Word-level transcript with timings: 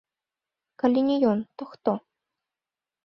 Калі 0.83 0.99
не 1.09 1.15
ён, 1.33 1.39
то 1.57 1.63
хто? 1.75 1.91